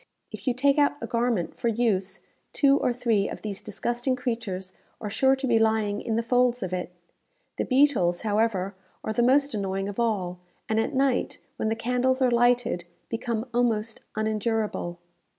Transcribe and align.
If 0.31 0.47
you 0.47 0.55
take 0.55 0.79
out 0.79 0.93
a 0.99 1.05
garment 1.05 1.59
for 1.59 1.67
use, 1.67 2.21
two 2.53 2.75
or 2.79 2.91
three 2.91 3.29
of 3.29 3.43
these 3.43 3.61
disgusting 3.61 4.15
creatures 4.15 4.73
are 4.99 5.11
sure 5.11 5.35
to 5.35 5.45
be 5.45 5.59
lying 5.59 6.01
in 6.01 6.15
the 6.15 6.23
folds 6.23 6.63
of 6.63 6.73
it. 6.73 6.89
The 7.57 7.65
beetles, 7.65 8.21
however, 8.21 8.73
are 9.03 9.13
the 9.13 9.21
most 9.21 9.53
annoying 9.53 9.87
of 9.87 9.99
all; 9.99 10.39
and 10.67 10.79
at 10.79 10.95
night, 10.95 11.37
when 11.57 11.69
the 11.69 11.75
candles 11.75 12.19
are 12.19 12.31
lighted, 12.31 12.85
become 13.09 13.45
almost 13.53 13.99
unendurable. 14.15 14.97